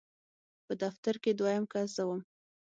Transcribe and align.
په 0.65 0.73
دفتر 0.83 1.15
کې 1.23 1.31
دویم 1.39 1.63
کس 1.71 1.87
زه 1.97 2.03
وم. 2.07 2.21